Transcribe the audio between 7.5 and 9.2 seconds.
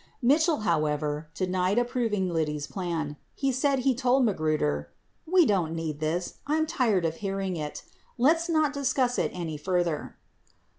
it, let's not discuss